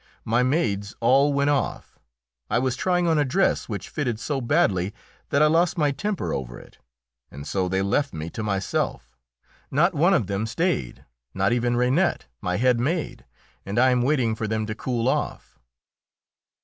"My 0.25 0.41
maids 0.41 0.95
all 0.99 1.31
went 1.31 1.51
off. 1.51 1.99
I 2.49 2.57
was 2.57 2.75
trying 2.75 3.07
on 3.07 3.19
a 3.19 3.23
dress 3.23 3.69
which 3.69 3.87
fitted 3.87 4.19
so 4.19 4.41
badly 4.41 4.95
that 5.29 5.43
I 5.43 5.45
lost 5.45 5.77
my 5.77 5.91
temper 5.91 6.33
over 6.33 6.57
it, 6.57 6.79
and 7.29 7.45
so 7.45 7.69
they 7.69 7.83
left 7.83 8.11
me 8.11 8.27
to 8.31 8.41
myself. 8.41 9.15
Not 9.69 9.93
one 9.93 10.15
of 10.15 10.25
them 10.25 10.47
stayed, 10.47 11.05
not 11.35 11.53
even 11.53 11.75
Reinette, 11.77 12.25
my 12.41 12.57
head 12.57 12.79
maid, 12.79 13.25
and 13.63 13.77
I 13.77 13.91
am 13.91 14.01
waiting 14.01 14.33
for 14.33 14.47
them 14.47 14.65
to 14.65 14.73
cool 14.73 15.07
off." 15.07 15.59